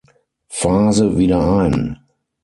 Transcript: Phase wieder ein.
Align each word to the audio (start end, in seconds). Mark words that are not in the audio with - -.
Phase 0.49 1.15
wieder 1.19 1.41
ein. 1.59 1.99